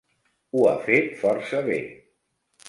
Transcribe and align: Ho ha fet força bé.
Ho 0.59 0.63
ha 0.69 0.73
fet 0.87 1.11
força 1.19 1.61
bé. 1.69 1.79